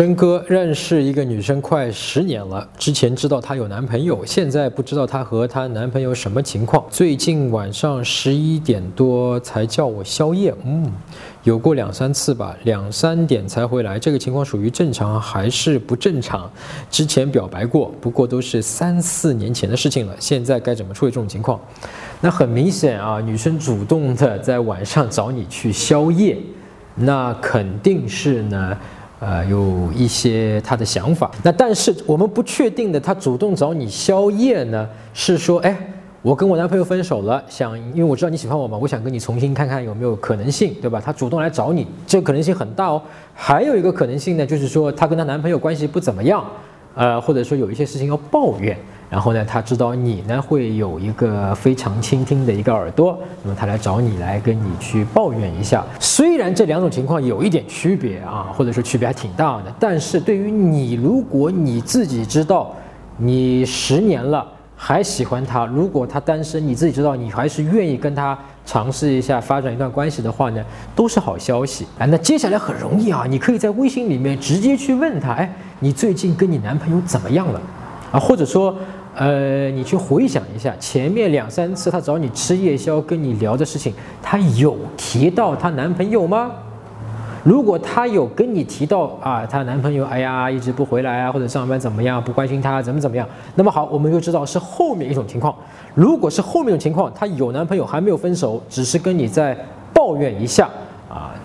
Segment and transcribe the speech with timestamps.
[0.00, 6.82] 真哥认识一个女生快十年了，之前知道她有男朋友，现在不知道她和她男朋友什么情况。
[6.88, 10.90] 最近晚上十一点多才叫我宵夜，嗯，
[11.42, 13.98] 有过两三次吧，两三点才回来。
[13.98, 16.50] 这个情况属于正常还是不正常？
[16.90, 20.16] 之前表白过，不过都是三四年前的事情了。
[20.18, 21.60] 现在该怎么处理这种情况？
[22.22, 26.38] 那很明显啊，女生主动的在晚上找你去宵夜，
[26.94, 28.78] 那肯定是呢。
[29.20, 35.76] 呃，有一些他的想法，那但是我们不确定的，他主动找你宵夜呢，是说，哎，
[36.22, 41.02] 我跟我男朋友分手了，想，因为我知道你喜欢我嘛，我想跟你重新看看有没有可能性，对吧？
[41.04, 43.02] 他主动来找你，这个可能性很大哦。
[43.34, 46.42] 还有一个可能性呢，就是说他跟他男朋友关系不怎么样，
[46.94, 48.74] 呃，或者说有一些事情要抱怨。
[49.10, 55.84] 然后呢，他知道你呢会有一个非常倾听的一个耳朵，那么他来找你来跟你去抱怨一下。
[55.98, 62.72] 虽然这两种情况有一点区别啊，或者说区别还挺大的，但是对于你，如果你自己知道
[63.16, 70.64] 你十年了还喜欢他，如果他单身，你自己知道你还是愿意跟他尝试一下发展一段关系的话呢，
[70.94, 71.84] 都是好消息。
[71.98, 77.60] 哎，那接下来很容易啊，你可以在微信里面直接去问他，哎，你最近跟你男朋友怎么样了？
[78.12, 78.74] 啊，或者说。
[79.16, 86.52] 呃，你去回想一下前面两三次她找你吃夜宵跟你聊的事情，她有提到她男朋友吗？
[87.42, 95.52] 如果她有跟你提到啊，她男朋友哎呀一直不回来啊，或者上班怎么样不关心她怎么怎么样，那么好，我们就知道是后面一种情况。
[95.92, 99.58] 如果是后面的情况，她有男朋友还没有分手，只是跟你在
[99.92, 100.70] 抱怨一下。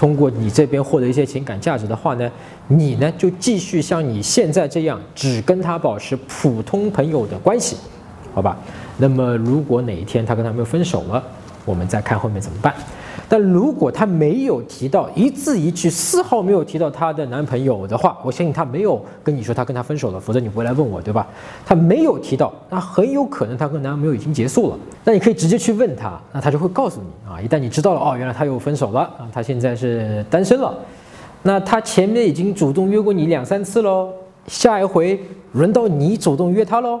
[0.00, 2.30] 通过你这边获得一些情感价值的话呢，
[2.68, 7.76] 你呢就继续像你现在这样，只跟他保持普通朋友的关系，
[8.34, 8.56] 好吧？
[8.96, 11.22] 那么如果哪一天他跟他们分手了，
[11.66, 12.74] 我们再看后面怎么办。
[13.28, 21.26] 但如果她没有提到一字一句，丝毫没有提到她的男朋友的话，我相信她没有跟你说她跟他分手了，否则你不会来问我，对吧？
[21.64, 24.78] 她没有提到，那很有可能她跟男朋友已经结束了。
[25.04, 27.40] 那你可以直接去问她，那她就会告诉你啊。
[27.40, 30.74] 一旦你知道了，哦，原来她又分手了啊，她现在是单身了。
[31.42, 34.10] 那她前面已经主动约过你两三次喽，
[34.46, 35.20] 下一回
[35.52, 37.00] 轮到你主动约她喽。